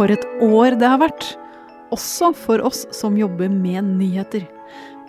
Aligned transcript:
For 0.00 0.08
et 0.08 0.22
år 0.40 0.78
det 0.80 0.88
har 0.88 0.96
vært! 1.02 1.24
Også 1.92 2.30
for 2.32 2.62
oss 2.64 2.86
som 2.96 3.18
jobber 3.20 3.50
med 3.52 3.84
nyheter. 3.98 4.46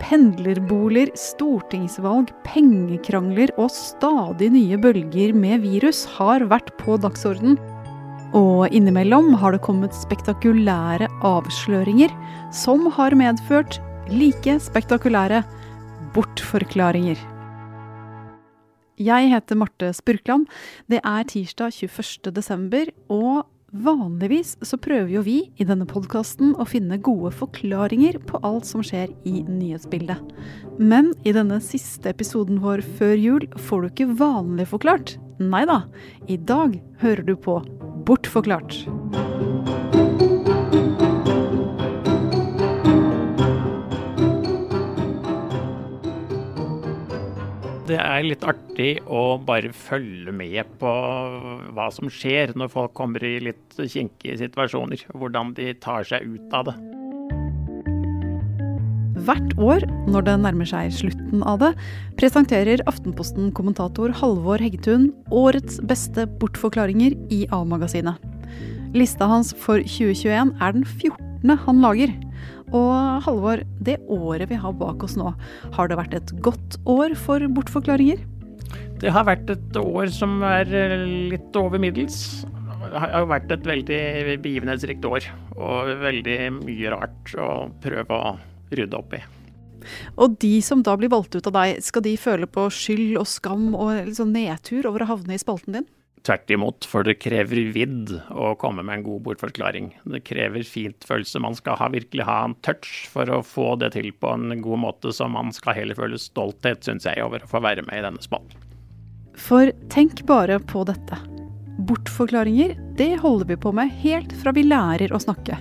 Pendlerboliger, 0.02 1.08
stortingsvalg, 1.16 2.28
pengekrangler 2.44 3.54
og 3.56 3.70
stadig 3.72 4.50
nye 4.52 4.76
bølger 4.82 5.32
med 5.32 5.62
virus 5.62 6.02
har 6.18 6.44
vært 6.50 6.68
på 6.76 6.98
dagsorden. 7.00 7.56
Og 8.36 8.68
innimellom 8.68 9.30
har 9.40 9.56
det 9.56 9.62
kommet 9.64 9.96
spektakulære 9.96 11.08
avsløringer 11.24 12.12
som 12.52 12.84
har 12.92 13.16
medført 13.16 13.78
like 14.12 14.58
spektakulære 14.60 15.40
bortforklaringer. 16.12 17.16
Jeg 19.00 19.32
heter 19.32 19.56
Marte 19.56 19.94
Spurkland. 19.96 20.44
Det 20.84 21.00
er 21.00 21.24
tirsdag 21.32 21.72
21. 21.80 22.36
desember, 22.36 22.92
og 23.08 23.46
vanligvis 23.72 24.56
så 24.62 24.76
prøver 24.80 25.10
jo 25.16 25.22
vi 25.24 25.36
i 25.56 25.66
denne 25.66 25.86
podkasten 25.88 26.52
å 26.60 26.66
finne 26.68 27.00
gode 27.02 27.32
forklaringer 27.34 28.18
på 28.28 28.40
alt 28.46 28.68
som 28.68 28.84
skjer 28.84 29.12
i 29.28 29.42
nyhetsbildet. 29.48 30.20
Men 30.78 31.12
i 31.24 31.34
denne 31.34 31.60
siste 31.64 32.12
episoden 32.12 32.60
vår 32.62 32.84
før 33.00 33.16
jul 33.16 33.48
får 33.68 33.82
du 33.82 33.90
ikke 33.90 34.10
vanlig 34.20 34.68
forklart. 34.72 35.16
Nei 35.42 35.64
da, 35.68 35.82
i 36.28 36.36
dag 36.36 36.76
hører 37.02 37.24
du 37.26 37.34
på 37.36 37.60
Bortforklart. 38.06 38.82
Det 47.82 47.96
er 47.98 48.22
litt 48.22 48.44
artig 48.46 48.92
å 49.10 49.40
bare 49.42 49.72
følge 49.74 50.30
med 50.30 50.68
på 50.78 50.90
hva 51.74 51.88
som 51.90 52.06
skjer 52.12 52.52
når 52.54 52.70
folk 52.70 52.92
kommer 52.94 53.24
i 53.26 53.40
litt 53.42 53.74
kinkige 53.74 54.36
situasjoner. 54.38 55.02
Hvordan 55.10 55.50
de 55.56 55.72
tar 55.82 56.06
seg 56.06 56.28
ut 56.30 56.54
av 56.54 56.70
det. 56.70 56.76
Hvert 59.26 59.52
år, 59.58 59.84
når 60.10 60.26
det 60.26 60.36
nærmer 60.44 60.66
seg 60.66 60.94
slutten 60.94 61.42
av 61.46 61.58
det, 61.62 61.72
presenterer 62.18 62.82
Aftenposten-kommentator 62.90 64.14
Halvor 64.18 64.62
Heggetun 64.62 65.10
årets 65.34 65.78
beste 65.86 66.28
bortforklaringer 66.38 67.18
i 67.34 67.44
A-magasinet. 67.54 68.18
Lista 68.94 69.26
hans 69.30 69.54
for 69.58 69.82
2021 69.82 70.54
er 70.58 70.74
den 70.78 70.86
14. 70.86 71.58
han 71.66 71.82
lager. 71.82 72.14
Og 72.72 73.24
Halvor, 73.26 73.62
det 73.84 73.98
året 74.08 74.48
vi 74.50 74.58
har 74.60 74.76
bak 74.80 75.04
oss 75.04 75.16
nå, 75.20 75.34
har 75.76 75.90
det 75.90 75.98
vært 76.00 76.16
et 76.16 76.32
godt 76.44 76.78
år 76.88 77.16
for 77.20 77.44
bortforklaringer? 77.52 78.22
Det 79.02 79.12
har 79.12 79.26
vært 79.26 79.50
et 79.52 79.76
år 79.76 80.08
som 80.14 80.40
er 80.46 80.68
litt 81.32 81.58
over 81.58 81.80
middels. 81.82 82.46
Det 82.82 83.02
har 83.02 83.28
vært 83.28 83.52
et 83.54 83.66
veldig 83.66 84.00
begivenhetsrikt 84.42 85.04
år, 85.08 85.28
og 85.56 85.92
veldig 86.02 86.38
mye 86.62 86.92
rart 86.94 87.36
å 87.38 87.52
prøve 87.82 88.18
å 88.18 88.34
rydde 88.72 88.98
opp 88.98 89.16
i. 89.18 89.22
Og 90.16 90.36
de 90.42 90.54
som 90.62 90.82
da 90.86 90.94
blir 90.98 91.10
valgt 91.12 91.34
ut 91.34 91.48
av 91.50 91.56
deg, 91.56 91.82
skal 91.82 92.04
de 92.06 92.14
føle 92.20 92.48
på 92.50 92.68
skyld 92.72 93.18
og 93.20 93.28
skam 93.28 93.72
og 93.74 94.06
liksom 94.06 94.32
nedtur 94.34 94.86
over 94.90 95.04
å 95.04 95.12
havne 95.16 95.36
i 95.36 95.42
spalten 95.42 95.80
din? 95.80 95.88
Tvert 96.22 96.52
imot, 96.54 96.86
for 96.86 97.02
det 97.02 97.16
krever 97.18 97.58
vidd 97.74 98.12
å 98.30 98.52
komme 98.60 98.84
med 98.86 99.00
en 99.00 99.06
god 99.08 99.24
bortforklaring. 99.26 99.88
Det 100.06 100.20
krever 100.22 100.62
fintfølelse. 100.62 101.40
Man 101.42 101.56
skal 101.58 101.80
ha, 101.80 101.88
virkelig 101.90 102.26
ha 102.28 102.36
en 102.46 102.54
touch 102.62 103.08
for 103.10 103.26
å 103.26 103.40
få 103.42 103.72
det 103.82 103.90
til 103.96 104.12
på 104.14 104.30
en 104.30 104.62
god 104.62 104.82
måte, 104.84 105.10
så 105.10 105.26
man 105.26 105.50
skal 105.56 105.80
heller 105.80 105.98
føle 105.98 106.20
stolthet, 106.22 106.84
syns 106.86 107.08
jeg, 107.10 107.18
over 107.26 107.42
å 107.42 107.50
få 107.50 107.62
være 107.64 107.82
med 107.88 107.98
i 107.98 108.06
denne 108.06 108.22
spalten. 108.22 108.68
For 109.34 109.72
tenk 109.90 110.22
bare 110.28 110.60
på 110.70 110.84
dette. 110.86 111.18
Bortforklaringer, 111.88 112.76
det 113.00 113.16
holder 113.24 113.48
vi 113.48 113.58
på 113.58 113.72
med 113.74 113.90
helt 114.04 114.30
fra 114.38 114.54
vi 114.54 114.62
lærer 114.68 115.10
å 115.10 115.22
snakke. 115.22 115.58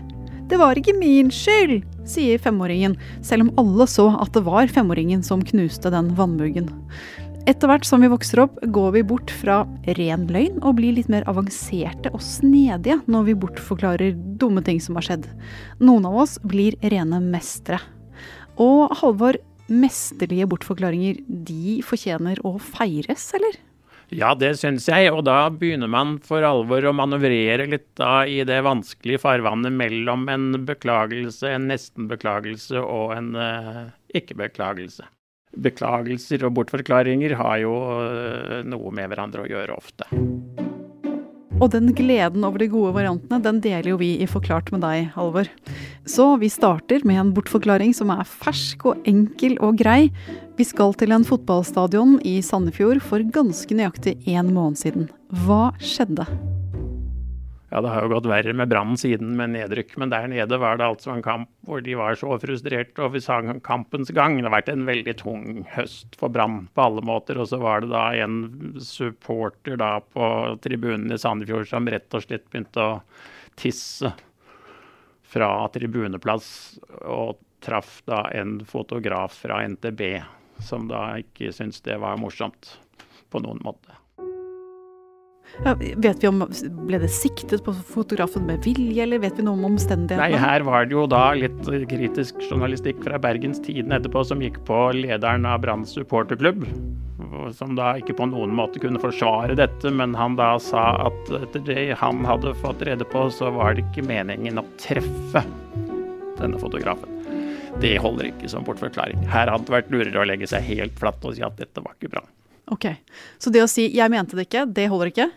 Det 0.51 0.59
var 0.59 0.75
ikke 0.75 0.97
min 0.99 1.29
skyld, 1.31 1.85
sier 2.05 2.41
femåringen, 2.43 2.97
selv 3.23 3.47
om 3.47 3.51
alle 3.61 3.87
så 3.87 4.09
at 4.19 4.33
det 4.35 4.43
var 4.43 4.67
femåringen 4.67 5.23
som 5.23 5.41
knuste 5.47 5.89
den 5.93 6.11
vannmuggen. 6.17 6.67
Etter 7.49 7.71
hvert 7.71 7.87
som 7.87 8.03
vi 8.03 8.09
vokser 8.11 8.43
opp, 8.43 8.59
går 8.69 8.91
vi 8.93 9.01
bort 9.07 9.31
fra 9.33 9.63
ren 9.97 10.27
løgn 10.29 10.59
og 10.61 10.75
blir 10.77 10.93
litt 10.93 11.07
mer 11.09 11.25
avanserte 11.29 12.11
og 12.13 12.21
snedige 12.21 12.99
når 13.09 13.23
vi 13.31 13.37
bortforklarer 13.41 14.19
dumme 14.37 14.61
ting 14.65 14.77
som 14.83 14.99
har 14.99 15.07
skjedd. 15.07 15.25
Noen 15.81 16.05
av 16.05 16.19
oss 16.21 16.35
blir 16.45 16.77
rene 16.93 17.17
mestere. 17.23 17.79
Og 18.61 18.93
Halvor, 18.99 19.39
mesterlige 19.73 20.45
bortforklaringer, 20.51 21.17
de 21.25 21.79
fortjener 21.85 22.37
å 22.45 22.59
feires, 22.61 23.31
eller? 23.37 23.57
Ja, 24.13 24.33
det 24.35 24.51
syns 24.59 24.85
jeg, 24.91 25.07
og 25.09 25.23
da 25.25 25.45
begynner 25.49 25.89
man 25.89 26.17
for 26.21 26.45
alvor 26.45 26.85
å 26.85 26.93
manøvrere 26.93 27.65
litt 27.71 27.87
da 27.97 28.25
i 28.27 28.41
det 28.45 28.59
vanskelige 28.67 29.23
farvannet 29.23 29.73
mellom 29.73 30.27
en 30.29 30.51
beklagelse, 30.67 31.55
en 31.55 31.71
nesten-beklagelse 31.71 32.83
og 32.83 33.15
en 33.15 33.33
uh, 33.39 33.89
ikke-beklagelse. 34.13 35.07
Beklagelser 35.51 36.45
og 36.47 36.55
bortforklaringer 36.55 37.35
har 37.39 37.57
jo 37.63 37.75
uh, 37.75 38.59
noe 38.63 38.93
med 38.95 39.11
hverandre 39.11 39.43
å 39.43 39.49
gjøre 39.51 39.75
ofte. 39.75 40.07
Og 41.61 41.69
den 41.75 41.91
gleden 41.93 42.45
over 42.47 42.57
de 42.57 42.69
gode 42.71 42.93
variantene, 42.95 43.37
den 43.43 43.59
deler 43.61 43.91
jo 43.91 43.99
vi 44.01 44.15
i 44.23 44.27
Forklart 44.29 44.71
med 44.73 44.81
deg, 44.81 45.11
Halvor. 45.13 45.49
Så 46.09 46.25
vi 46.41 46.49
starter 46.49 47.05
med 47.05 47.19
en 47.21 47.33
bortforklaring 47.35 47.93
som 47.93 48.09
er 48.13 48.25
fersk 48.25 48.87
og 48.89 49.03
enkel 49.09 49.59
og 49.61 49.77
grei. 49.83 50.09
Vi 50.57 50.65
skal 50.65 50.95
til 50.97 51.13
en 51.13 51.27
fotballstadion 51.27 52.17
i 52.25 52.39
Sandefjord 52.45 53.03
for 53.05 53.21
ganske 53.37 53.77
nøyaktig 53.77 54.17
én 54.25 54.49
måned 54.55 54.81
siden. 54.81 55.11
Hva 55.45 55.69
skjedde? 55.77 56.25
Ja, 57.71 57.79
det 57.79 57.91
har 57.93 58.03
jo 58.03 58.11
gått 58.11 58.25
verre 58.27 58.51
med 58.51 58.67
Brann 58.67 58.97
siden 58.99 59.29
med 59.39 59.53
nedrykk, 59.53 59.93
men 60.01 60.11
der 60.11 60.25
nede 60.27 60.57
var 60.59 60.75
det 60.75 60.89
altså 60.91 61.13
en 61.13 61.23
kamp 61.23 61.47
hvor 61.63 61.79
de 61.79 61.93
var 61.95 62.17
så 62.19 62.35
frustrerte 62.41 62.99
over 63.05 63.61
kampens 63.63 64.11
gang. 64.11 64.35
Det 64.35 64.49
har 64.49 64.57
vært 64.57 64.71
en 64.73 64.83
veldig 64.89 65.13
tung 65.21 65.45
høst 65.71 66.17
for 66.19 66.33
Brann 66.35 66.65
på 66.75 66.83
alle 66.83 67.03
måter. 67.07 67.39
Og 67.39 67.47
så 67.47 67.61
var 67.63 67.85
det 67.85 67.93
da 67.93 68.09
en 68.19 68.75
supporter 68.83 69.79
da 69.79 69.93
på 70.03 70.27
tribunen 70.65 71.15
i 71.15 71.19
Sandefjord 71.21 71.71
som 71.71 71.87
rett 71.87 72.11
og 72.11 72.25
slett 72.25 72.49
begynte 72.51 72.83
å 72.83 72.99
tisse 73.55 74.11
fra 75.31 75.49
tribuneplass, 75.71 76.51
og 77.07 77.39
traff 77.63 78.01
da 78.09 78.25
en 78.35 78.57
fotograf 78.67 79.37
fra 79.45 79.61
NTB 79.63 80.03
som 80.59 80.91
da 80.91 81.05
ikke 81.23 81.53
syntes 81.55 81.79
det 81.87 82.01
var 82.03 82.19
morsomt 82.19 82.75
på 83.31 83.39
noen 83.39 83.63
måte. 83.63 84.00
Ja, 85.65 85.75
vet 85.77 86.23
vi 86.23 86.27
om, 86.29 86.41
Ble 86.87 86.99
det 87.01 87.09
siktet 87.13 87.63
på 87.65 87.73
fotografen 87.73 88.47
med 88.47 88.63
vilje, 88.65 89.03
eller 89.03 89.21
vet 89.21 89.37
vi 89.37 89.45
noe 89.45 89.59
om 89.59 89.67
omstendighetene? 89.73 90.31
Nei, 90.31 90.39
her 90.41 90.65
var 90.67 90.87
det 90.87 90.95
jo 90.95 91.05
da 91.09 91.25
litt 91.37 91.69
kritisk 91.91 92.39
journalistikk 92.47 93.03
fra 93.05 93.19
Bergens 93.21 93.61
Tidende 93.63 93.99
etterpå 93.99 94.23
som 94.27 94.41
gikk 94.41 94.61
på 94.67 94.79
lederen 94.97 95.45
av 95.49 95.61
Branns 95.63 95.93
supporterklubb. 95.97 96.65
Som 97.55 97.75
da 97.77 97.93
ikke 97.99 98.15
på 98.17 98.27
noen 98.31 98.53
måte 98.55 98.81
kunne 98.81 98.99
forsvare 99.01 99.55
dette, 99.59 99.91
men 99.93 100.15
han 100.17 100.35
da 100.39 100.55
sa 100.61 100.91
at 101.07 101.31
etter 101.43 101.63
det 101.67 101.85
han 102.01 102.25
hadde 102.27 102.55
fått 102.63 102.83
rede 102.87 103.07
på, 103.07 103.27
så 103.33 103.51
var 103.55 103.75
det 103.75 103.85
ikke 103.85 104.07
meningen 104.07 104.59
å 104.61 104.67
treffe 104.81 105.45
denne 106.41 106.59
fotografen. 106.59 107.17
Det 107.81 107.95
holder 108.03 108.31
ikke 108.31 108.49
som 108.51 108.65
bortforklaring. 108.67 109.23
Her 109.31 109.51
hadde 109.51 109.67
det 109.67 109.75
vært 109.77 109.91
lurere 109.93 110.21
å 110.21 110.27
legge 110.27 110.49
seg 110.49 110.65
helt 110.67 110.97
flatt 110.99 111.23
og 111.25 111.37
si 111.37 111.45
at 111.45 111.55
dette 111.59 111.83
var 111.83 111.95
ikke 111.95 112.11
bra. 112.17 112.25
Ok, 112.71 112.87
Så 113.39 113.51
det 113.51 113.63
å 113.63 113.67
si 113.67 113.89
'jeg 113.89 114.09
mente 114.09 114.35
det 114.35 114.47
ikke', 114.47 114.73
det 114.73 114.89
holder 114.89 115.07
ikke? 115.07 115.31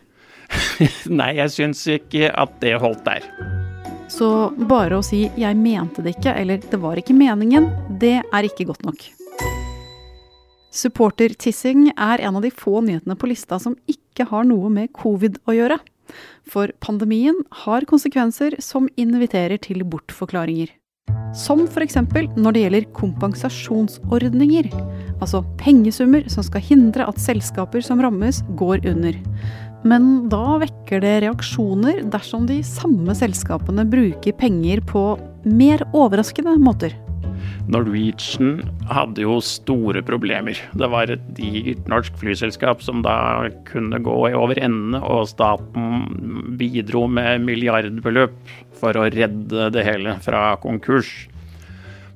Nei, 1.21 1.34
jeg 1.38 1.55
syns 1.55 1.84
ikke 1.87 2.31
at 2.31 2.56
det 2.62 2.77
holdt 2.82 3.05
der. 3.06 3.27
Så 4.09 4.53
bare 4.69 4.99
å 4.99 5.05
si 5.05 5.31
'jeg 5.37 5.56
mente 5.56 6.03
det 6.03 6.16
ikke' 6.16 6.37
eller 6.37 6.59
'det 6.59 6.81
var 6.81 6.97
ikke 6.97 7.16
meningen', 7.16 7.71
det 7.99 8.22
er 8.22 8.43
ikke 8.44 8.66
godt 8.66 8.84
nok. 8.84 9.00
Supportertissing 10.75 11.93
er 11.97 12.19
en 12.21 12.37
av 12.37 12.43
de 12.43 12.50
få 12.50 12.83
nyhetene 12.83 13.16
på 13.16 13.28
lista 13.31 13.59
som 13.59 13.77
ikke 13.87 14.27
har 14.27 14.44
noe 14.44 14.69
med 14.69 14.93
covid 14.93 15.38
å 15.47 15.54
gjøre. 15.54 15.78
For 16.51 16.72
pandemien 16.80 17.36
har 17.65 17.86
konsekvenser 17.86 18.60
som 18.60 18.89
inviterer 18.97 19.57
til 19.63 19.84
bortforklaringer. 19.84 20.68
Som 21.34 21.65
f.eks. 21.66 21.97
når 22.36 22.53
det 22.53 22.63
gjelder 22.63 22.91
kompensasjonsordninger. 22.95 24.68
Altså 25.22 25.45
pengesummer 25.59 26.27
som 26.30 26.42
skal 26.47 26.63
hindre 26.63 27.07
at 27.07 27.22
selskaper 27.22 27.83
som 27.83 28.03
rammes, 28.03 28.42
går 28.59 28.86
under. 28.91 29.18
Men 29.84 30.31
da 30.33 30.59
vekker 30.63 31.03
det 31.04 31.15
reaksjoner 31.27 32.04
dersom 32.13 32.47
de 32.48 32.63
samme 32.65 33.13
selskapene 33.16 33.84
bruker 33.89 34.36
penger 34.41 34.81
på 34.89 35.07
mer 35.45 35.84
overraskende 35.92 36.57
måter. 36.60 36.95
Norwegian 37.69 38.63
hadde 38.89 39.25
jo 39.25 39.39
store 39.45 40.03
problemer. 40.04 40.59
Det 40.77 40.89
var 40.92 41.13
et 41.13 41.22
digert 41.36 41.84
norsk 41.89 42.16
flyselskap 42.21 42.83
som 42.84 43.03
da 43.04 43.48
kunne 43.69 44.01
gå 44.04 44.16
i 44.28 44.34
over 44.36 44.60
ende, 44.60 45.01
og 45.01 45.28
staten 45.31 46.57
bidro 46.60 47.07
med 47.09 47.45
milliardbeløp 47.45 48.37
for 48.80 48.97
å 48.97 49.09
redde 49.13 49.71
det 49.75 49.87
hele 49.87 50.16
fra 50.25 50.54
konkurs. 50.65 51.13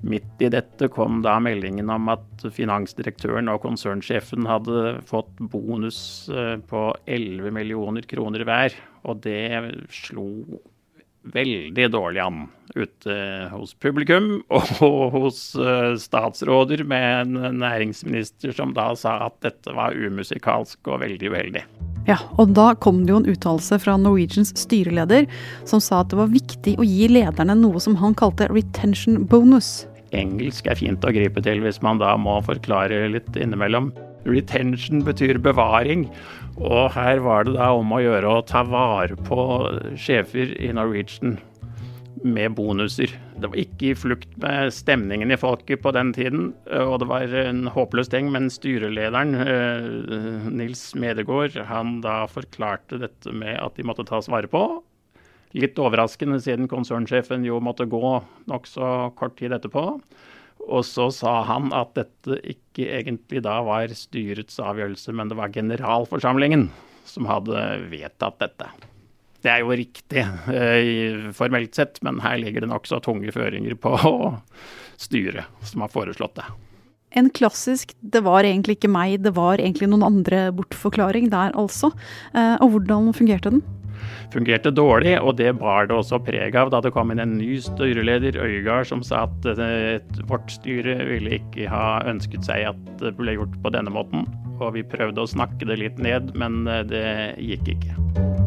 Midt 0.07 0.43
i 0.45 0.51
dette 0.53 0.87
kom 0.95 1.23
da 1.25 1.39
meldingen 1.43 1.91
om 1.91 2.11
at 2.13 2.45
finansdirektøren 2.55 3.51
og 3.51 3.65
konsernsjefen 3.65 4.47
hadde 4.47 4.99
fått 5.09 5.41
bonus 5.53 6.01
eh, 6.31 6.55
på 6.71 6.85
11 7.11 7.51
millioner 7.55 8.07
kroner 8.07 8.47
hver. 8.47 8.77
Og 9.09 9.25
det 9.27 9.41
slo 9.95 10.29
veldig 11.29 11.89
dårlig 11.93 12.23
an 12.23 12.47
ute 12.77 13.15
hos 13.53 13.75
publikum 13.83 14.39
og 14.87 15.17
hos 15.17 15.43
uh, 15.59 15.93
statsråder 15.99 16.85
med 16.89 17.37
en 17.37 17.61
næringsminister 17.61 18.55
som 18.57 18.73
da 18.77 18.93
sa 18.97 19.19
at 19.27 19.41
dette 19.45 19.75
var 19.77 19.99
umusikalsk 19.99 20.89
og 20.89 21.03
veldig 21.05 21.35
uheldig. 21.35 21.65
Ja, 22.09 22.17
og 22.41 22.55
da 22.57 22.71
kom 22.81 23.03
det 23.05 23.13
jo 23.13 23.21
en 23.21 23.29
uttalelse 23.29 23.77
fra 23.83 23.99
Norwegians 24.01 24.55
styreleder 24.57 25.27
som 25.69 25.83
sa 25.85 26.01
at 26.01 26.09
det 26.09 26.17
var 26.17 26.33
viktig 26.33 26.79
å 26.81 26.87
gi 26.87 27.09
lederne 27.13 27.57
noe 27.59 27.83
som 27.85 27.99
han 28.01 28.17
kalte 28.17 28.49
retention 28.49 29.27
bonus. 29.29 29.85
Engelsk 30.17 30.71
er 30.73 30.79
fint 30.81 31.05
å 31.05 31.13
gripe 31.13 31.43
til 31.45 31.61
hvis 31.61 31.83
man 31.85 32.01
da 32.01 32.15
må 32.17 32.39
forklare 32.47 33.11
litt 33.13 33.37
innimellom. 33.37 33.91
Retention 34.29 35.05
betyr 35.05 35.37
bevaring, 35.45 36.07
og 36.57 36.89
her 36.97 37.21
var 37.25 37.45
det 37.45 37.59
da 37.59 37.69
om 37.77 37.93
å 37.93 38.01
gjøre 38.01 38.33
å 38.39 38.47
ta 38.49 38.65
vare 38.67 39.17
på 39.29 39.45
sjefer 40.01 40.57
i 40.57 40.73
Norwegian 40.75 41.37
med 42.25 42.55
bonuser. 42.59 43.13
Det 43.39 43.51
var 43.51 43.61
ikke 43.61 43.91
i 43.91 43.97
flukt 43.99 44.35
med 44.43 44.73
stemningen 44.75 45.33
i 45.33 45.39
folket 45.39 45.83
på 45.85 45.93
den 45.97 46.13
tiden, 46.17 46.51
og 46.73 46.99
det 47.03 47.09
var 47.11 47.35
en 47.43 47.67
håpløs 47.73 48.11
ting, 48.13 48.31
men 48.35 48.51
styrelederen, 48.53 49.35
eh, 49.43 50.49
Nils 50.51 50.95
Medegård, 50.99 51.59
han 51.69 52.01
da 52.05 52.23
forklarte 52.31 53.01
dette 53.03 53.33
med 53.33 53.59
at 53.61 53.77
de 53.77 53.87
måtte 53.87 54.07
tas 54.09 54.31
vare 54.31 54.51
på. 54.51 54.65
Litt 55.57 55.79
overraskende 55.81 56.41
siden 56.45 56.69
konsernsjefen 56.69 57.47
jo 57.47 57.61
måtte 57.65 57.89
gå 57.89 58.19
nokså 58.51 59.15
kort 59.17 59.39
tid 59.39 59.55
etterpå. 59.57 59.87
Og 60.69 60.85
så 60.85 61.09
sa 61.15 61.39
han 61.49 61.71
at 61.77 61.95
dette 61.97 62.37
ikke 62.45 62.91
egentlig 62.99 63.41
da 63.47 63.61
var 63.65 63.89
styrets 63.97 64.59
avgjørelse, 64.61 65.15
men 65.17 65.31
det 65.31 65.39
var 65.39 65.55
generalforsamlingen 65.55 66.69
som 67.09 67.29
hadde 67.31 67.63
vedtatt 67.89 68.43
dette. 68.43 68.69
Det 69.49 69.55
er 69.55 69.65
jo 69.65 69.77
riktig 69.81 70.23
eh, 70.53 71.29
formelt 71.33 71.79
sett, 71.79 72.03
men 72.05 72.21
her 72.21 72.37
ligger 72.37 72.67
det 72.67 72.69
nokså 72.69 73.01
tunge 73.01 73.33
føringer 73.33 73.79
på 73.81 73.95
styret 75.01 75.49
som 75.65 75.87
har 75.87 75.93
foreslått 75.95 76.37
det. 76.37 76.45
En 77.17 77.31
klassisk 77.33 77.95
'det 78.05 78.21
var 78.21 78.45
egentlig 78.45 78.77
ikke 78.77 78.93
meg, 78.93 79.23
det 79.25 79.33
var 79.33 79.57
egentlig 79.57 79.89
noen 79.89 80.05
andre' 80.05 80.53
bortforklaring 80.53 81.31
der 81.33 81.57
altså. 81.57 81.95
Eh, 82.37 82.61
og 82.61 82.77
hvordan 82.77 83.15
fungerte 83.17 83.57
den? 83.57 83.65
fungerte 84.33 84.71
dårlig, 84.71 85.17
og 85.21 85.37
det 85.41 85.55
bar 85.59 85.89
det 85.89 85.97
også 85.97 86.21
preg 86.23 86.55
av 86.55 86.71
da 86.71 86.81
det 86.85 86.93
kom 86.95 87.11
inn 87.11 87.23
en 87.23 87.39
ny 87.41 87.57
styreleder, 87.65 88.37
Øygard, 88.37 88.87
som 88.87 89.03
sa 89.03 89.25
at 89.27 90.21
vårt 90.29 90.53
styre 90.53 90.99
ville 91.09 91.39
ikke 91.41 91.69
ha 91.73 92.03
ønsket 92.09 92.45
seg 92.45 92.69
at 92.75 92.83
det 93.03 93.17
ble 93.19 93.39
gjort 93.39 93.57
på 93.65 93.73
denne 93.75 93.91
måten. 93.91 94.29
Og 94.59 94.75
vi 94.77 94.87
prøvde 94.87 95.23
å 95.23 95.31
snakke 95.31 95.69
det 95.71 95.81
litt 95.81 95.99
ned, 96.03 96.35
men 96.39 96.67
eh, 96.69 96.85
det 96.87 97.09
gikk 97.41 97.75
ikke. 97.79 98.38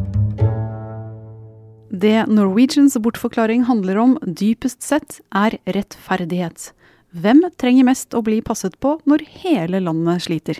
Det 2.02 2.26
Norwegians 2.26 2.96
bortforklaring 2.98 3.64
handler 3.68 3.98
om, 4.02 4.14
dypest 4.26 4.82
sett, 4.82 5.20
er 5.36 5.58
rettferdighet. 5.70 6.72
Hvem 7.14 7.44
trenger 7.62 7.86
mest 7.86 8.16
å 8.18 8.24
bli 8.26 8.40
passet 8.42 8.78
på 8.82 8.96
når 9.06 9.22
hele 9.44 9.82
landet 9.84 10.24
sliter? 10.26 10.58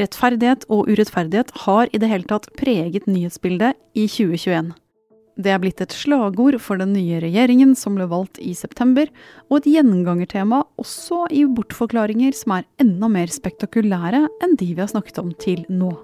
Rettferdighet 0.00 0.64
og 0.72 0.90
urettferdighet 0.90 1.54
har 1.66 1.92
i 1.92 2.00
det 2.02 2.10
hele 2.10 2.26
tatt 2.26 2.50
preget 2.58 3.06
nyhetsbildet 3.06 3.78
i 3.94 4.08
2021. 4.10 4.74
Det 5.38 5.54
er 5.54 5.62
blitt 5.62 5.84
et 5.84 5.94
slagord 5.94 6.58
for 6.58 6.82
den 6.82 6.96
nye 6.96 7.20
regjeringen 7.22 7.76
som 7.78 7.94
ble 8.00 8.10
valgt 8.10 8.40
i 8.42 8.50
september, 8.56 9.06
og 9.52 9.60
et 9.60 9.72
gjengangertema 9.76 10.64
også 10.80 11.28
i 11.30 11.46
bortforklaringer 11.46 12.34
som 12.34 12.58
er 12.58 12.70
enda 12.82 13.12
mer 13.12 13.30
spektakulære 13.30 14.26
enn 14.42 14.58
de 14.58 14.72
vi 14.72 14.80
har 14.82 14.90
snakket 14.90 15.22
om 15.22 15.30
til 15.38 15.62
nå. 15.70 15.94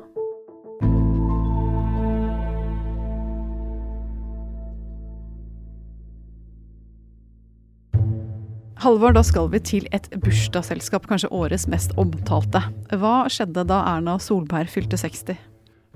Halvor, 8.87 9.17
da 9.17 9.23
skal 9.27 9.49
vi 9.51 9.59
til 9.67 9.87
et 9.97 10.05
bursdagsselskap, 10.23 11.09
kanskje 11.11 11.27
årets 11.35 11.65
mest 11.67 11.91
omtalte. 11.99 12.61
Hva 12.95 13.25
skjedde 13.35 13.65
da 13.67 13.81
Erna 13.83 14.13
Solberg 14.23 14.71
fylte 14.71 14.95
60? 15.01 15.33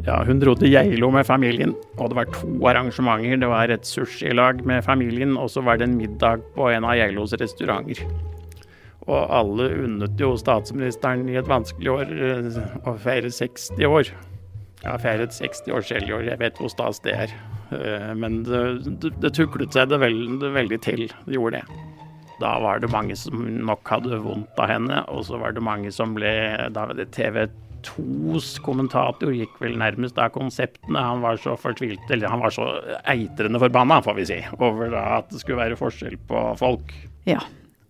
Ja, 0.09 0.17
Hun 0.27 0.41
dro 0.43 0.57
til 0.59 0.73
Geilo 0.73 1.13
med 1.15 1.29
familien, 1.29 1.77
og 2.01 2.11
det 2.11 2.19
var 2.19 2.33
to 2.35 2.49
arrangementer. 2.67 3.37
Det 3.39 3.51
var 3.53 3.71
et 3.71 3.87
sushilag 3.87 4.65
med 4.67 4.83
familien, 4.83 5.37
og 5.39 5.53
så 5.55 5.63
var 5.63 5.79
det 5.79 5.87
en 5.87 5.95
middag 6.01 6.43
på 6.57 6.67
en 6.73 6.89
av 6.89 6.97
Geilos 6.99 7.37
restauranter. 7.39 8.03
Og 9.07 9.23
alle 9.39 9.71
unnet 9.85 10.19
jo 10.19 10.33
statsministeren 10.41 11.29
i 11.31 11.39
et 11.39 11.47
vanskelig 11.47 11.95
år 11.95 12.11
eh, 12.11 12.59
å 12.91 12.97
feire 12.99 13.31
60 13.31 13.87
år. 13.87 14.11
Jeg 14.81 14.91
har 14.91 14.99
feiret 14.99 15.39
60 15.39 15.79
år 15.79 15.87
selv 15.87 16.11
i 16.11 16.19
år, 16.19 16.27
jeg 16.33 16.43
vet 16.43 16.59
hvor 16.59 16.75
stas 16.75 16.99
det 17.07 17.15
er. 17.15 17.39
Eh, 17.71 18.11
men 18.19 18.43
det, 18.51 18.67
det, 18.99 19.15
det 19.23 19.35
tuklet 19.39 19.79
seg 19.79 19.95
det, 19.95 20.03
veld, 20.03 20.41
det 20.43 20.55
veldig 20.59 20.83
til, 20.91 21.07
det 21.29 21.39
gjorde 21.39 21.63
det. 21.63 21.90
Da 22.41 22.55
var 22.63 22.81
det 22.81 22.91
mange 22.93 23.17
som 23.19 23.43
nok 23.67 23.89
hadde 23.93 24.21
vondt 24.25 24.61
av 24.61 24.71
henne, 24.71 25.03
og 25.13 25.27
så 25.29 25.41
var 25.41 25.53
det 25.57 25.65
mange 25.65 25.93
som 25.95 26.15
ble 26.17 26.33
da 26.73 26.87
var 26.89 26.97
det 26.99 27.11
TV 27.17 27.45
2s 27.87 28.59
kommentator 28.65 29.33
gikk 29.33 29.55
vel 29.63 29.79
nærmest 29.81 30.19
av 30.21 30.33
konseptene. 30.35 31.01
Han 31.01 31.23
var 31.25 31.41
så 31.41 31.57
fortvilt, 31.61 32.03
eller 32.13 32.29
han 32.33 32.43
var 32.43 32.53
så 32.55 32.67
eitrende 33.09 33.61
forbanna, 33.63 34.01
får 34.05 34.19
vi 34.19 34.27
si, 34.29 34.39
over 34.59 34.93
da 34.93 35.07
at 35.21 35.31
det 35.33 35.41
skulle 35.43 35.63
være 35.63 35.79
forskjell 35.81 36.19
på 36.29 36.45
folk. 36.61 36.93
Ja, 37.29 37.41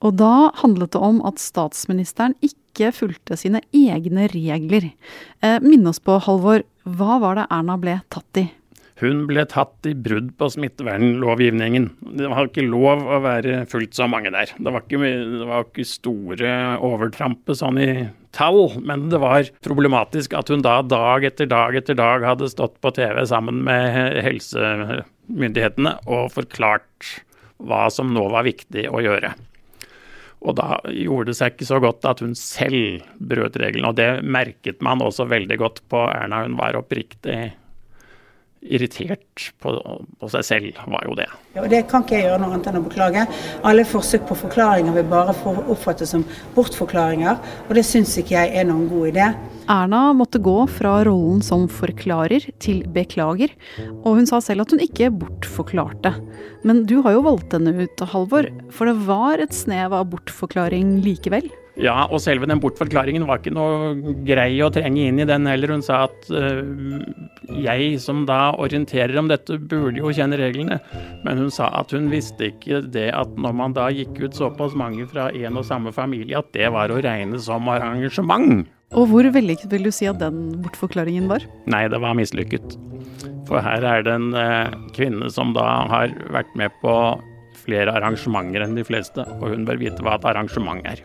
og 0.00 0.17
da 0.20 0.50
handlet 0.62 0.94
det 0.94 1.02
om 1.05 1.20
at 1.29 1.43
statsministeren 1.43 2.37
ikke 2.44 2.93
fulgte 2.97 3.37
sine 3.38 3.61
egne 3.76 4.29
regler. 4.32 4.93
Eh, 5.43 5.58
Minn 5.64 5.87
oss 5.91 6.00
på, 6.02 6.20
Halvor, 6.25 6.64
hva 6.88 7.19
var 7.23 7.41
det 7.41 7.50
Erna 7.52 7.76
ble 7.81 7.99
tatt 8.12 8.41
i? 8.41 8.47
Hun 9.00 9.23
ble 9.29 9.47
tatt 9.49 9.87
i 9.88 9.94
brudd 9.97 10.35
på 10.37 10.49
smittevernlovgivningen. 10.52 11.87
Det 12.20 12.29
var 12.29 12.50
ikke 12.50 12.67
lov 12.67 13.06
å 13.08 13.20
være 13.25 13.62
fullt 13.70 13.97
så 13.97 14.05
mange 14.11 14.32
der. 14.35 14.52
Det 14.61 14.75
var 14.75 14.85
ikke, 14.85 15.00
det 15.41 15.47
var 15.49 15.64
ikke 15.64 15.87
store 15.88 16.50
overtrampe 16.85 17.56
sånn 17.56 17.81
i 17.81 17.91
tall, 18.37 18.76
men 18.85 19.08
det 19.12 19.23
var 19.23 19.49
problematisk 19.64 20.37
at 20.37 20.52
hun 20.52 20.64
da 20.67 20.81
dag 20.85 21.25
etter 21.26 21.49
dag 21.50 21.79
etter 21.81 21.97
dag 21.99 22.26
hadde 22.29 22.50
stått 22.52 22.76
på 22.85 22.93
TV 22.94 23.25
sammen 23.26 23.62
med 23.67 24.20
helsemyndighetene 24.26 25.97
og 26.05 26.32
forklart 26.37 27.14
hva 27.56 27.87
som 27.93 28.12
nå 28.12 28.26
var 28.32 28.44
viktig 28.47 28.85
å 28.93 29.00
gjøre. 29.05 29.32
Og 30.41 30.56
da 30.56 30.79
gjorde 30.88 31.32
det 31.32 31.37
seg 31.37 31.52
ikke 31.52 31.69
så 31.69 31.81
godt 31.85 32.06
at 32.08 32.23
hun 32.25 32.32
selv 32.38 33.02
brøt 33.20 33.58
reglene. 33.61 33.91
Og 33.91 33.99
det 33.99 34.23
merket 34.25 34.81
man 34.85 35.02
også 35.05 35.26
veldig 35.29 35.58
godt 35.61 35.82
på 35.93 36.06
Erna. 36.08 36.47
Hun 36.47 36.56
var 36.61 36.79
oppriktig 36.79 37.50
irritert 38.61 39.47
på, 39.62 39.73
på, 40.21 40.29
seg 40.33 40.45
selv, 40.47 40.81
var 40.93 41.07
jo 41.09 41.14
det. 41.19 41.29
Ja, 41.55 41.62
og 41.64 41.71
Det 41.73 41.85
kan 41.90 42.05
ikke 42.05 42.19
jeg 42.19 42.26
gjøre 42.29 42.40
noe 42.43 42.55
annet 42.55 42.69
enn 42.71 42.81
å 42.81 42.85
beklage. 42.85 43.25
Alle 43.67 43.87
forsøk 43.88 44.26
på 44.29 44.37
forklaringer 44.43 44.97
vil 44.99 45.09
bare 45.11 45.35
oppfattes 45.61 46.12
som 46.12 46.26
bortforklaringer, 46.57 47.40
og 47.69 47.73
det 47.79 47.87
syns 47.88 48.17
ikke 48.21 48.37
jeg 48.37 48.52
er 48.61 48.69
noen 48.69 48.88
god 48.90 49.12
idé. 49.12 49.31
Erna 49.71 50.02
måtte 50.17 50.40
gå 50.43 50.57
fra 50.73 50.97
rollen 51.07 51.40
som 51.47 51.69
forklarer 51.71 52.49
til 52.62 52.83
beklager, 52.90 53.52
og 54.02 54.19
hun 54.19 54.29
sa 54.29 54.43
selv 54.45 54.67
at 54.67 54.75
hun 54.75 54.83
ikke 54.83 55.12
bortforklarte. 55.14 56.17
Men 56.67 56.85
du 56.90 56.99
har 57.05 57.17
jo 57.17 57.25
valgt 57.29 57.55
henne 57.57 57.73
ut, 57.79 58.05
Halvor, 58.12 58.50
for 58.75 58.90
det 58.90 59.07
var 59.07 59.40
et 59.40 59.57
snev 59.57 59.95
av 59.97 60.11
bortforklaring 60.12 60.99
likevel? 61.07 61.49
Ja, 61.79 62.05
og 62.11 62.19
selve 62.23 62.49
den 62.50 62.61
bortforklaringen 62.62 63.27
var 63.29 63.41
ikke 63.41 63.53
noe 63.55 64.15
grei 64.27 64.53
å 64.65 64.71
trenge 64.75 65.05
inn 65.07 65.21
i 65.23 65.29
den 65.29 65.47
heller. 65.49 65.77
Hun 65.77 65.85
sa 65.85 66.03
at 66.09 66.27
øh, 66.35 67.05
jeg 67.62 68.00
som 68.03 68.25
da 68.29 68.57
orienterer 68.59 69.17
om 69.21 69.31
dette, 69.31 69.59
burde 69.71 70.03
jo 70.03 70.12
kjenne 70.15 70.39
reglene. 70.41 70.81
Men 71.25 71.45
hun 71.45 71.55
sa 71.55 71.71
at 71.79 71.95
hun 71.95 72.11
visste 72.12 72.50
ikke 72.50 72.83
det 72.91 73.09
at 73.17 73.39
når 73.39 73.57
man 73.62 73.77
da 73.77 73.89
gikk 73.95 74.19
ut 74.25 74.37
såpass 74.37 74.77
mange 74.79 75.07
fra 75.11 75.31
en 75.31 75.61
og 75.61 75.67
samme 75.69 75.95
familie, 75.95 76.41
at 76.41 76.50
det 76.57 76.71
var 76.75 76.93
å 76.93 77.00
regne 77.05 77.41
som 77.43 77.71
arrangement. 77.71 78.67
Og 78.99 79.07
hvor 79.07 79.27
vellykket 79.31 79.71
vil 79.71 79.87
du 79.87 79.93
si 79.95 80.09
at 80.11 80.19
den 80.19 80.57
bortforklaringen 80.65 81.29
var? 81.31 81.45
Nei, 81.71 81.85
det 81.93 82.00
var 82.03 82.17
mislykket. 82.19 82.75
For 83.47 83.62
her 83.62 83.87
er 83.87 84.07
det 84.07 84.15
en 84.15 84.33
øh, 84.35 84.79
kvinne 84.97 85.31
som 85.31 85.55
da 85.55 85.67
har 85.91 86.15
vært 86.35 86.50
med 86.59 86.75
på 86.83 86.95
flere 87.61 87.95
arrangementer 87.95 88.65
enn 88.65 88.79
de 88.79 88.87
fleste, 88.87 89.25
og 89.39 89.53
hun 89.53 89.67
bør 89.69 89.79
vite 89.81 90.03
hva 90.03 90.17
et 90.19 90.27
arrangement 90.27 90.83
er. 90.89 91.03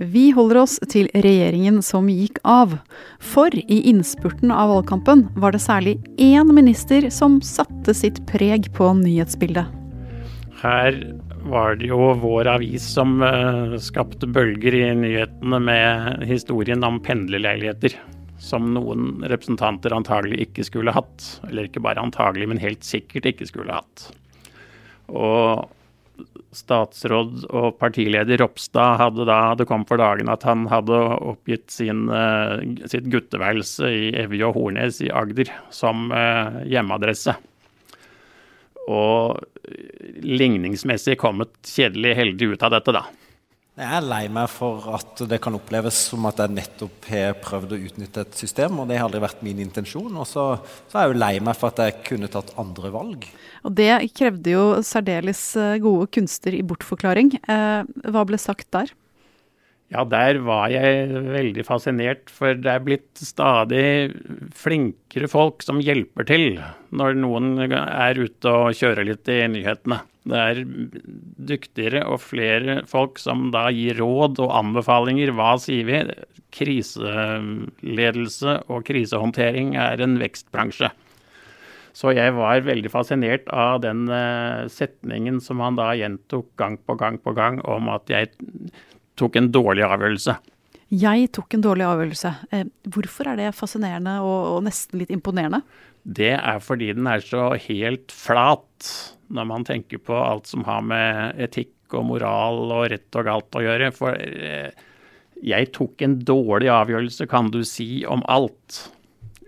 Vi 0.00 0.30
holder 0.32 0.62
oss 0.62 0.78
til 0.88 1.10
regjeringen 1.12 1.82
som 1.84 2.08
gikk 2.08 2.38
av. 2.48 2.78
For 3.20 3.52
i 3.52 3.82
innspurten 3.90 4.52
av 4.54 4.70
valgkampen 4.72 5.26
var 5.36 5.52
det 5.52 5.60
særlig 5.60 5.98
én 6.16 6.48
minister 6.54 7.10
som 7.12 7.40
satte 7.44 7.92
sitt 7.96 8.22
preg 8.30 8.70
på 8.72 8.88
nyhetsbildet. 9.02 9.68
Her 10.62 10.96
var 11.50 11.76
det 11.76 11.90
jo 11.90 12.12
vår 12.22 12.48
avis 12.54 12.86
som 12.94 13.18
uh, 13.20 13.76
skapte 13.82 14.28
bølger 14.30 14.78
i 14.78 14.86
nyhetene 14.96 15.60
med 15.60 16.24
historien 16.30 16.86
om 16.86 17.00
pendlerleiligheter. 17.02 17.98
Som 18.42 18.72
noen 18.74 19.20
representanter 19.28 19.92
antagelig 19.94 20.46
ikke 20.46 20.64
skulle 20.70 20.96
hatt. 20.96 21.28
Eller 21.50 21.68
ikke 21.68 21.84
bare 21.84 22.00
antagelig, 22.00 22.48
men 22.48 22.62
helt 22.62 22.86
sikkert 22.86 23.28
ikke 23.28 23.50
skulle 23.50 23.76
hatt. 23.76 24.08
Og 25.12 25.68
statsråd 26.52 27.46
og 27.48 27.78
partileder 27.80 28.42
Ropstad 28.42 28.98
hadde 29.00 29.26
da 29.28 29.38
det 29.58 29.66
kom 29.70 29.86
for 29.88 30.00
dagen 30.00 30.30
at 30.32 30.44
han 30.46 30.66
hadde 30.70 30.98
oppgitt 31.32 31.72
sin, 31.72 32.04
uh, 32.12 32.60
sitt 32.88 33.08
gutteværelse 33.12 33.88
i 33.88 34.10
Evje 34.24 34.50
og 34.50 34.58
Hornes 34.58 35.00
i 35.04 35.10
Agder 35.12 35.52
som 35.72 36.10
uh, 36.12 36.60
hjemmeadresse. 36.68 37.36
og 38.90 39.38
ligningsmessig 40.22 41.14
kommet 41.20 41.52
kjedelig 41.66 42.16
heldig 42.18 42.48
ut 42.54 42.64
av 42.66 42.72
dette, 42.74 42.94
da. 42.96 43.04
Jeg 43.72 43.88
er 43.88 44.04
lei 44.04 44.26
meg 44.28 44.50
for 44.52 44.84
at 44.92 45.22
det 45.30 45.38
kan 45.40 45.54
oppleves 45.56 45.96
som 46.10 46.26
at 46.28 46.42
jeg 46.42 46.52
nettopp 46.52 47.06
har 47.08 47.38
prøvd 47.40 47.70
å 47.72 47.78
utnytte 47.86 48.26
et 48.26 48.34
system, 48.36 48.82
og 48.82 48.90
det 48.90 48.98
har 48.98 49.06
aldri 49.06 49.22
vært 49.24 49.40
min 49.46 49.62
intensjon. 49.64 50.12
Og 50.12 50.28
så, 50.28 50.44
så 50.92 50.98
er 50.98 51.06
jeg 51.06 51.14
jo 51.14 51.20
lei 51.22 51.30
meg 51.40 51.56
for 51.56 51.72
at 51.72 51.80
jeg 51.80 52.02
kunne 52.10 52.28
tatt 52.32 52.52
andre 52.60 52.90
valg. 52.92 53.24
Og 53.64 53.72
det 53.78 53.88
krevde 54.12 54.52
jo 54.52 54.66
særdeles 54.84 55.40
eh, 55.56 55.78
gode 55.80 56.10
kunster 56.12 56.52
i 56.52 56.60
bortforklaring. 56.68 57.32
Eh, 57.40 57.88
hva 58.12 58.26
ble 58.28 58.42
sagt 58.42 58.68
der? 58.76 58.92
Ja, 59.92 60.04
der 60.08 60.42
var 60.44 60.68
jeg 60.72 61.08
veldig 61.32 61.64
fascinert, 61.64 62.28
for 62.32 62.52
det 62.52 62.76
er 62.76 62.84
blitt 62.84 63.24
stadig 63.24 64.12
flinkere 64.56 65.32
folk 65.32 65.64
som 65.64 65.80
hjelper 65.80 66.28
til 66.28 66.60
når 66.92 67.16
noen 67.24 67.54
er 67.72 68.20
ute 68.20 68.52
og 68.52 68.76
kjører 68.76 69.08
litt 69.08 69.32
i 69.32 69.44
nyhetene. 69.52 70.04
Det 70.22 70.38
er 70.38 70.60
dyktigere 71.50 72.04
og 72.06 72.20
flere 72.22 72.86
folk 72.90 73.18
som 73.18 73.50
da 73.54 73.70
gir 73.74 73.98
råd 73.98 74.38
og 74.44 74.52
anbefalinger. 74.54 75.32
Hva 75.34 75.56
sier 75.62 75.84
vi? 75.88 76.02
Kriseledelse 76.52 78.52
og 78.70 78.84
krisehåndtering 78.86 79.74
er 79.80 80.00
en 80.04 80.18
vekstbransje. 80.22 80.90
Så 81.92 82.12
jeg 82.16 82.32
var 82.36 82.62
veldig 82.64 82.90
fascinert 82.92 83.48
av 83.52 83.82
den 83.84 84.06
uh, 84.08 84.68
setningen 84.72 85.40
som 85.44 85.60
han 85.60 85.76
da 85.76 85.90
gjentok 85.98 86.46
gang 86.60 86.78
på 86.80 86.94
gang 87.00 87.18
på 87.20 87.32
gang 87.36 87.60
om 87.68 87.88
at 87.92 88.08
jeg 88.12 88.30
tok 89.20 89.36
en 89.36 89.50
dårlig 89.52 89.84
avgjørelse. 89.84 90.34
Jeg 90.92 91.30
tok 91.32 91.54
en 91.56 91.62
dårlig 91.64 91.86
avgjørelse. 91.88 92.30
Eh, 92.52 92.66
hvorfor 92.92 93.30
er 93.30 93.38
det 93.40 93.54
fascinerende 93.56 94.18
og, 94.20 94.56
og, 94.56 94.58
nesten 94.66 95.00
litt 95.00 95.12
imponerende? 95.14 95.62
Det 96.04 96.34
er 96.36 96.58
fordi 96.60 96.90
den 96.96 97.08
er 97.08 97.24
så 97.24 97.52
helt 97.68 98.12
flat 98.12 98.90
når 99.32 99.48
man 99.48 99.66
tenker 99.68 100.00
på 100.02 100.16
alt 100.16 100.50
som 100.50 100.64
har 100.68 100.82
med 100.86 101.40
etikk 101.42 101.96
og 101.96 102.08
moral 102.12 102.64
og 102.70 102.88
rett 102.92 103.20
og 103.20 103.28
galt 103.28 103.58
å 103.58 103.64
gjøre. 103.64 103.92
For 103.96 104.16
eh, 104.16 104.72
jeg 105.42 105.72
tok 105.74 106.04
en 106.04 106.18
dårlig 106.26 106.70
avgjørelse, 106.72 107.28
kan 107.30 107.50
du 107.52 107.62
si, 107.66 108.04
om 108.08 108.24
alt 108.30 108.84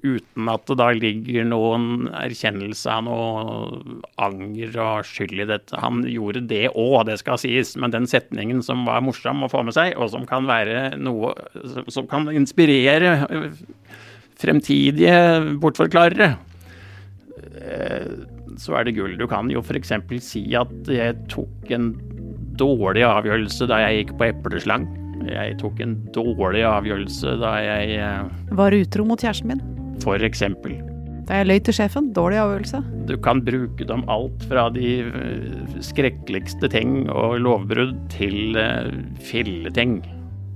uten 0.05 0.51
at 0.53 0.67
det 0.69 0.77
da 0.77 0.91
ligger 0.93 1.47
noen 1.49 2.11
erkjennelse 2.13 2.93
av 2.93 3.07
noe 3.07 4.03
anger 4.21 4.77
og 4.85 5.09
skyld 5.09 5.41
i 5.41 5.49
dette. 5.49 5.79
Han 5.81 6.03
gjorde 6.09 6.45
det 6.51 6.67
òg, 6.73 7.07
det 7.09 7.17
skal 7.23 7.41
sies, 7.41 7.73
men 7.81 7.95
den 7.95 8.09
setningen 8.11 8.61
som 8.65 8.85
var 8.89 9.05
morsom 9.05 9.47
å 9.47 9.51
få 9.53 9.65
med 9.65 9.77
seg, 9.77 9.95
og 9.97 10.13
som 10.13 10.27
kan 10.29 10.49
være 10.51 10.99
noe 11.01 11.33
som 11.93 12.09
kan 12.11 12.29
inspirere 12.35 13.15
fremtidige 14.41 15.17
bortforklarere, 15.63 16.35
eh, 17.55 18.13
så 18.61 18.79
er 18.79 18.89
det 18.89 18.97
gull. 18.99 19.17
Du 19.19 19.27
kan 19.31 19.51
jo 19.53 19.63
f.eks. 19.63 19.93
si 20.25 20.45
at 20.59 20.91
jeg 20.91 21.17
tok 21.33 21.73
en 21.75 21.93
dårlig 22.59 23.05
avgjørelse 23.07 23.69
da 23.71 23.81
jeg 23.85 24.05
gikk 24.05 24.17
på 24.21 24.31
epleslang. 24.31 24.89
Jeg 25.25 25.59
tok 25.63 25.79
en 25.81 25.95
dårlig 26.15 26.65
avgjørelse 26.69 27.39
da 27.41 27.55
jeg 27.65 27.95
eh, 27.97 28.33
Var 28.59 28.77
utro 28.77 29.07
mot 29.09 29.21
kjæresten 29.21 29.55
min? 29.55 29.63
For 30.03 30.21
eksempel. 30.27 30.77
Da 31.25 31.41
jeg 31.41 31.49
løy 31.49 31.61
til 31.65 31.77
sjefen. 31.79 32.11
Dårlig 32.17 32.41
avgjørelse. 32.43 32.83
Du 33.09 33.15
kan 33.25 33.41
bruke 33.45 33.87
dem 33.89 34.05
alt 34.13 34.45
fra 34.51 34.67
de 34.75 34.91
eh, 35.07 35.79
skrekkeligste 35.85 36.69
ting 36.73 37.07
og 37.09 37.39
lovbrudd 37.45 37.97
til 38.13 38.59
uh, 38.61 38.93
filleting. 39.25 40.03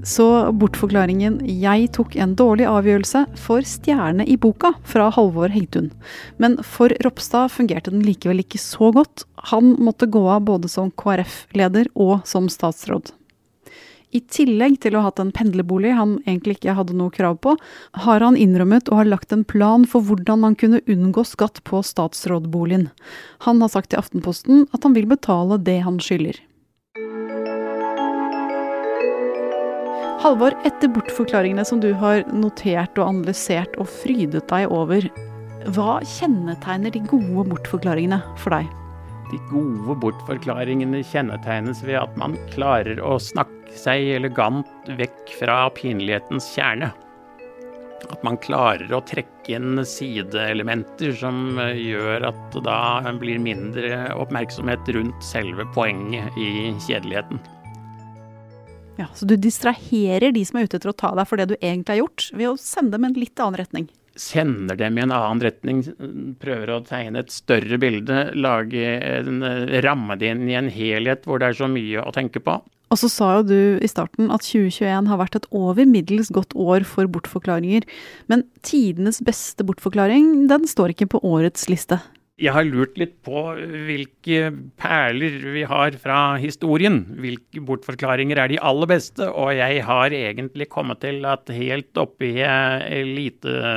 Så 0.07 0.53
bortforklaringen 0.55 1.41
'Jeg 1.43 1.91
tok 1.93 2.17
en 2.17 2.37
dårlig 2.39 2.67
avgjørelse' 2.71 3.27
får 3.35 3.67
stjerne 3.67 4.27
i 4.29 4.37
boka 4.37 4.73
fra 4.85 5.11
Halvor 5.11 5.51
Hengtun». 5.51 5.91
Men 6.39 6.57
for 6.63 6.95
Ropstad 7.03 7.51
fungerte 7.51 7.91
den 7.91 8.07
likevel 8.07 8.45
ikke 8.45 8.63
så 8.63 8.93
godt. 8.95 9.25
Han 9.51 9.75
måtte 9.79 10.07
gå 10.07 10.23
av 10.29 10.47
både 10.47 10.69
som 10.69 10.93
KrF-leder 10.93 11.91
og 11.97 12.23
som 12.25 12.47
statsråd. 12.49 13.11
I 14.09 14.23
tillegg 14.25 14.79
til 14.81 14.95
å 14.97 15.03
ha 15.03 15.11
hatt 15.11 15.21
en 15.21 15.35
pendlerbolig 15.37 15.91
han 15.93 16.15
egentlig 16.23 16.57
ikke 16.57 16.77
hadde 16.79 16.97
noe 16.97 17.13
krav 17.13 17.37
på, 17.45 17.59
har 18.07 18.25
han 18.25 18.39
innrømmet 18.41 18.89
og 18.89 19.03
har 19.03 19.11
lagt 19.11 19.35
en 19.35 19.45
plan 19.45 19.85
for 19.85 20.01
hvordan 20.01 20.47
han 20.47 20.57
kunne 20.57 20.81
unngå 20.89 21.27
skatt 21.29 21.61
på 21.69 21.83
statsrådboligen. 21.85 22.89
Han 23.45 23.61
har 23.61 23.75
sagt 23.75 23.93
til 23.93 24.01
Aftenposten 24.01 24.65
at 24.73 24.87
han 24.87 24.97
vil 24.97 25.11
betale 25.11 25.61
det 25.61 25.83
han 25.85 26.01
skylder. 26.01 26.41
Halvor, 30.19 30.51
etter 30.67 30.91
bortforklaringene 30.91 31.63
som 31.65 31.79
du 31.79 31.93
har 31.95 32.25
notert 32.35 32.97
og 32.99 33.05
analysert 33.07 33.77
og 33.79 33.87
frydet 34.01 34.49
deg 34.51 34.73
over, 34.75 35.05
hva 35.77 36.01
kjennetegner 36.03 36.91
de 36.91 37.05
gode 37.07 37.45
bortforklaringene 37.53 38.19
for 38.43 38.57
deg? 38.57 38.67
De 39.31 39.39
gode 39.47 39.95
bortforklaringene 40.03 41.05
kjennetegnes 41.07 41.85
ved 41.87 42.01
at 42.01 42.17
man 42.19 42.35
klarer 42.51 42.99
å 42.99 43.15
snakke 43.23 43.77
seg 43.79 44.09
elegant 44.17 44.91
vekk 44.99 45.37
fra 45.39 45.61
pinlighetens 45.77 46.49
kjerne. 46.51 46.89
At 48.11 48.25
man 48.27 48.41
klarer 48.43 48.91
å 48.95 49.03
trekke 49.07 49.55
inn 49.55 49.85
sideelementer 49.87 51.15
som 51.21 51.61
eh, 51.63 51.79
gjør 51.93 52.27
at 52.33 52.59
da 52.67 52.81
blir 53.21 53.39
mindre 53.43 54.09
oppmerksomhet 54.19 54.91
rundt 54.99 55.23
selve 55.31 55.67
poenget 55.79 56.35
i 56.43 56.73
kjedeligheten. 56.89 57.43
Ja, 58.99 59.07
Så 59.15 59.29
du 59.31 59.37
distraherer 59.39 60.33
de 60.35 60.43
som 60.45 60.59
er 60.59 60.67
ute 60.67 60.81
etter 60.81 60.91
å 60.91 60.97
ta 60.97 61.13
deg 61.15 61.29
for 61.31 61.39
det 61.39 61.53
du 61.53 61.57
egentlig 61.61 61.95
har 61.95 62.03
gjort, 62.03 62.29
ved 62.35 62.51
å 62.51 62.59
sende 62.59 62.97
dem 62.97 63.07
en 63.07 63.19
litt 63.19 63.39
annen 63.39 63.61
retning? 63.61 63.87
Sender 64.19 64.75
dem 64.75 64.99
i 64.99 65.05
en 65.05 65.15
annen 65.15 65.43
retning, 65.45 65.85
prøver 66.43 66.73
å 66.75 66.81
tegne 66.83 67.23
et 67.23 67.31
større 67.31 67.79
bilde, 67.79 68.33
lage 68.35 68.97
en, 68.99 69.45
ramme 69.87 70.19
det 70.19 70.33
inn 70.35 70.49
i 70.51 70.59
en 70.59 70.73
helhet 70.75 71.23
hvor 71.29 71.39
det 71.39 71.53
er 71.53 71.61
så 71.61 71.71
mye 71.71 72.03
å 72.03 72.11
tenke 72.17 72.43
på. 72.43 72.59
Og 72.89 72.99
så 72.99 73.11
sa 73.13 73.29
jo 73.37 73.47
du 73.47 73.61
i 73.85 73.91
starten 73.91 74.33
at 74.35 74.43
2021 74.49 75.11
har 75.13 75.21
vært 75.21 75.39
et 75.39 75.49
over 75.55 75.87
middels 75.87 76.33
godt 76.35 76.57
år 76.59 76.87
for 76.89 77.07
bortforklaringer. 77.07 77.85
Men 78.33 78.47
tidenes 78.67 79.21
beste 79.23 79.63
bortforklaring, 79.69 80.49
den 80.51 80.67
står 80.67 80.97
ikke 80.97 81.13
på 81.13 81.23
årets 81.23 81.69
liste. 81.71 82.01
Jeg 82.39 82.55
har 82.55 82.63
lurt 82.69 82.95
litt 83.01 83.17
på 83.27 83.41
hvilke 83.59 84.53
perler 84.79 85.41
vi 85.57 85.65
har 85.67 85.91
fra 85.99 86.39
historien. 86.39 87.01
Hvilke 87.19 87.59
bortforklaringer 87.67 88.39
er 88.39 88.49
de 88.53 88.61
aller 88.63 88.87
beste? 88.93 89.27
Og 89.27 89.59
jeg 89.59 89.83
har 89.89 90.15
egentlig 90.15 90.69
kommet 90.71 91.01
til 91.03 91.27
at 91.27 91.51
helt 91.51 91.99
oppe 91.99 92.25
i 92.29 92.39
eliteklassen 92.47 93.75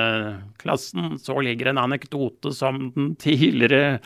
så 1.17 1.41
ligger 1.41 1.71
en 1.71 1.81
anekdote 1.81 2.53
som 2.53 2.93
den 2.93 3.15
tidligere 3.17 3.97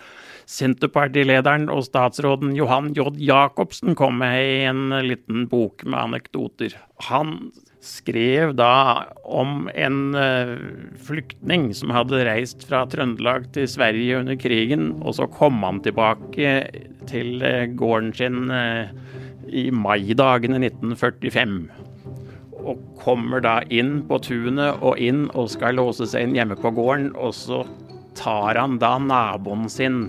Senterpartilederen 0.46 1.70
og 1.74 1.88
statsråden 1.88 2.56
Johan 2.56 2.94
J. 2.94 3.10
Jacobsen 3.18 3.96
kom 3.98 4.20
med 4.22 4.38
i 4.38 4.64
en 4.70 4.94
liten 5.04 5.48
bok 5.50 5.82
med 5.88 5.98
anekdoter. 6.04 6.76
Han 7.10 7.52
skrev 7.86 8.56
da 8.58 9.06
om 9.24 9.70
en 9.74 10.16
uh, 10.18 10.58
flyktning 11.06 11.70
som 11.78 11.94
hadde 11.94 12.24
reist 12.26 12.66
fra 12.66 12.84
Trøndelag 12.90 13.52
til 13.56 13.70
Sverige 13.70 14.20
under 14.24 14.38
krigen, 14.42 14.90
og 15.04 15.18
så 15.20 15.30
kom 15.30 15.62
han 15.66 15.84
tilbake 15.86 16.56
til 17.10 17.46
uh, 17.46 17.66
gården 17.78 18.12
sin 18.18 18.50
uh, 18.50 18.90
i 19.46 19.70
maidagene 19.70 20.60
1945. 20.64 21.58
Og 22.66 22.82
kommer 23.04 23.44
da 23.46 23.60
inn 23.70 24.00
på 24.10 24.18
tunet 24.26 24.82
og 24.82 24.98
inn 24.98 25.28
og 25.38 25.52
skal 25.54 25.78
låse 25.78 26.10
seg 26.10 26.26
inn 26.26 26.38
hjemme 26.40 26.58
på 26.58 26.74
gården, 26.74 27.12
og 27.14 27.36
så 27.38 27.62
tar 28.18 28.58
han 28.58 28.80
da 28.82 28.96
naboen 28.98 29.70
sin 29.70 30.08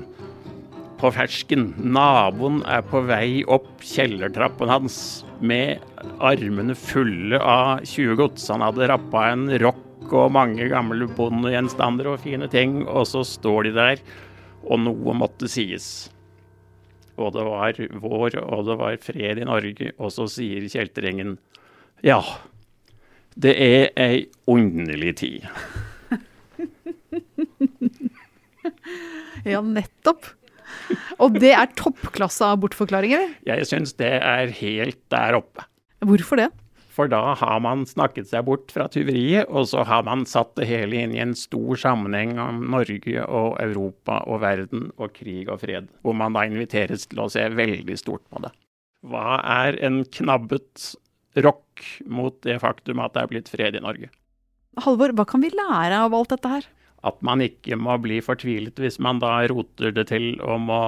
på 1.00 1.10
fersken. 1.14 1.70
Naboen 1.78 2.62
er 2.68 2.82
på 2.86 3.02
vei 3.08 3.44
opp 3.44 3.82
kjellertrappen 3.84 4.70
hans 4.70 4.98
med 5.40 5.82
armene 6.24 6.74
fulle 6.78 7.40
av 7.40 7.84
tjuvgods. 7.86 8.48
Han 8.52 8.64
hadde 8.64 8.88
rappa 8.90 9.30
en 9.32 9.48
rock 9.62 10.12
og 10.14 10.32
mange 10.36 10.68
gamle 10.70 11.08
bondegjenstander 11.16 12.06
og 12.12 12.20
fine 12.24 12.48
ting, 12.52 12.84
og 12.86 13.06
så 13.10 13.24
står 13.26 13.68
de 13.68 13.72
der, 13.76 13.96
og 14.66 14.80
noe 14.84 15.14
måtte 15.18 15.48
sies. 15.50 15.86
Og 17.16 17.32
det 17.32 17.44
var 17.46 17.72
vår, 18.02 18.30
og 18.44 18.66
det 18.68 18.76
var 18.80 18.96
fred 19.02 19.38
i 19.40 19.48
Norge, 19.48 19.92
og 19.96 20.12
så 20.12 20.26
sier 20.30 20.68
kjeltringen 20.70 21.38
ja, 22.04 22.20
det 23.40 23.54
er 23.56 23.88
ei 23.96 24.26
underlig 24.52 25.14
tid. 25.22 25.46
ja, 29.52 29.60
nettopp. 29.64 30.28
Og 31.22 31.38
det 31.40 31.54
er 31.56 31.72
toppklasse 31.78 32.44
av 32.44 32.60
bortforklaringer? 32.60 33.38
Jeg 33.48 33.66
syns 33.68 33.96
det 34.00 34.12
er 34.20 34.52
helt 34.58 35.00
der 35.12 35.38
oppe. 35.38 35.64
Hvorfor 36.04 36.40
det? 36.40 36.50
For 36.96 37.10
da 37.12 37.34
har 37.36 37.58
man 37.60 37.84
snakket 37.88 38.30
seg 38.30 38.46
bort 38.46 38.72
fra 38.72 38.86
tyveriet, 38.92 39.50
og 39.52 39.66
så 39.68 39.82
har 39.84 40.04
man 40.06 40.24
satt 40.28 40.54
det 40.56 40.68
hele 40.70 41.02
inn 41.02 41.12
i 41.12 41.20
en 41.20 41.34
stor 41.36 41.76
sammenheng 41.80 42.38
om 42.40 42.62
Norge 42.72 43.24
og 43.24 43.58
Europa 43.60 44.22
og 44.24 44.40
verden 44.44 44.88
og 44.96 45.12
krig 45.16 45.50
og 45.52 45.60
fred, 45.64 45.90
hvor 46.00 46.16
man 46.16 46.36
da 46.36 46.46
inviteres 46.48 47.04
til 47.10 47.20
å 47.20 47.28
se 47.32 47.44
veldig 47.52 47.98
stort 48.00 48.24
på 48.32 48.40
det. 48.46 48.52
Hva 49.06 49.40
er 49.44 49.76
en 49.84 50.04
knabbet 50.08 50.94
rock 51.44 51.84
mot 52.08 52.38
det 52.46 52.56
faktum 52.62 53.02
at 53.04 53.12
det 53.12 53.24
er 53.26 53.32
blitt 53.34 53.52
fred 53.52 53.76
i 53.76 53.84
Norge? 53.84 54.08
Halvor, 54.84 55.12
hva 55.16 55.28
kan 55.28 55.44
vi 55.44 55.52
lære 55.52 56.00
av 56.00 56.16
alt 56.16 56.32
dette 56.32 56.52
her? 56.52 56.64
At 57.06 57.22
man 57.24 57.42
ikke 57.44 57.78
må 57.78 57.96
bli 58.02 58.20
fortvilet 58.24 58.78
hvis 58.82 58.98
man 59.02 59.22
da 59.22 59.38
roter 59.52 59.94
det 59.94 60.08
til 60.10 60.34
og 60.42 60.60
må 60.66 60.82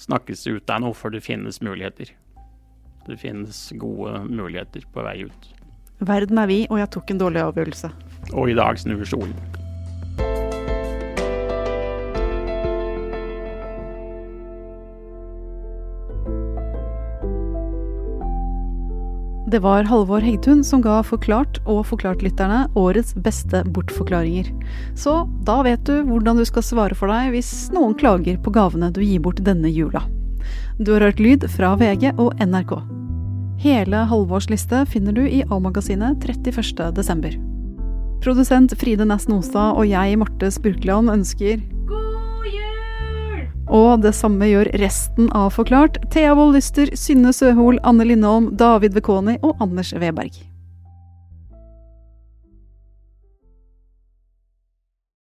snakkes 0.00 0.46
ut 0.50 0.70
av 0.70 0.82
noe, 0.82 0.96
for 0.96 1.14
det 1.14 1.22
finnes 1.24 1.60
muligheter. 1.62 2.10
Det 3.06 3.18
finnes 3.20 3.66
gode 3.78 4.24
muligheter 4.26 4.86
på 4.92 5.04
vei 5.06 5.20
ut. 5.28 5.50
Verden 6.04 6.40
er 6.42 6.50
vi, 6.50 6.64
og 6.70 6.80
jeg 6.80 6.90
tok 6.96 7.12
en 7.12 7.20
dårlig 7.20 7.44
avgjørelse. 7.44 7.92
Og 8.32 8.50
i 8.50 8.56
dag 8.58 8.80
snur 8.80 9.04
solen. 9.06 9.36
Det 19.54 19.60
var 19.62 19.84
Halvor 19.86 20.18
Hegtun 20.18 20.64
som 20.66 20.80
ga 20.82 20.96
Forklart 21.06 21.60
og 21.70 21.84
Forklart-lytterne 21.86 22.64
årets 22.74 23.12
beste 23.22 23.60
bortforklaringer. 23.76 24.48
Så 24.98 25.12
da 25.46 25.60
vet 25.62 25.84
du 25.86 26.00
hvordan 26.08 26.40
du 26.40 26.42
skal 26.48 26.64
svare 26.66 26.96
for 26.98 27.06
deg 27.06 27.30
hvis 27.30 27.52
noen 27.70 27.94
klager 27.94 28.40
på 28.42 28.50
gavene 28.50 28.88
du 28.90 28.98
gir 29.04 29.22
bort 29.22 29.38
denne 29.46 29.70
jula. 29.70 30.02
Du 30.82 30.90
har 30.96 31.06
hørt 31.06 31.22
lyd 31.22 31.46
fra 31.54 31.76
VG 31.78 32.16
og 32.18 32.34
NRK. 32.42 32.74
Hele 33.62 34.02
Halvors 34.10 34.50
liste 34.50 34.82
finner 34.90 35.14
du 35.14 35.22
i 35.22 35.44
A-magasinet 35.46 36.26
31.12. 36.26 37.38
Produsent 38.26 38.74
Fride 38.82 39.06
Næss 39.06 39.30
Nostad 39.30 39.78
og 39.78 39.86
jeg, 39.86 40.18
Marte 40.18 40.50
Spurkland, 40.50 41.14
ønsker 41.14 41.62
og 43.74 44.04
det 44.04 44.14
samme 44.14 44.46
gjør 44.48 44.70
resten 44.80 45.30
av 45.34 45.52
Forklart. 45.56 45.98
Thea 46.14 46.34
Wold 46.38 46.54
Lyster, 46.54 46.94
Synne 46.94 47.34
Søhol, 47.34 47.82
Anne 47.82 48.06
Lindholm, 48.06 48.52
David 48.56 48.94
Vekoni 48.94 49.40
og 49.42 49.58
Anders 49.64 49.92
Weberg. 49.98 50.53